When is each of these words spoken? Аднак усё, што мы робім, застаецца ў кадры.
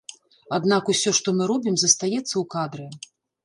Аднак 0.57 0.83
усё, 0.93 1.13
што 1.19 1.35
мы 1.41 1.49
робім, 1.53 1.75
застаецца 1.85 2.33
ў 2.37 2.45
кадры. 2.59 2.91